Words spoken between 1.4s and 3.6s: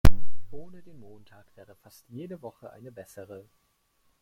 wäre fast jede Woche eine bessere.